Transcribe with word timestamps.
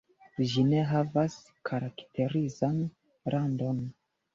Ĝi 0.53 0.63
ne 0.69 0.79
havas 0.93 1.37
karakterizan 1.71 2.85
randon. 3.37 3.89